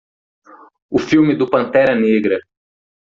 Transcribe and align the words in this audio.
O 0.89 0.97
filme 0.97 1.35
do 1.35 1.47
Pantera 1.47 1.93
Negra. 1.93 2.37